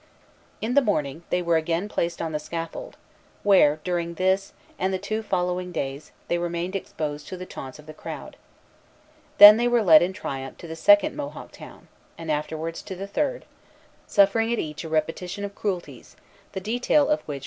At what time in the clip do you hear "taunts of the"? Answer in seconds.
7.45-7.93